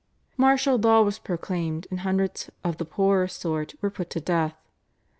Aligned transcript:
Martial 0.35 0.79
law 0.79 1.03
was 1.03 1.19
proclaimed 1.19 1.85
and 1.91 1.99
hundreds 1.99 2.49
"of 2.63 2.77
the 2.77 2.85
poorer 2.85 3.27
sort" 3.27 3.75
were 3.83 3.91
put 3.91 4.09
to 4.09 4.19
death. 4.19 4.55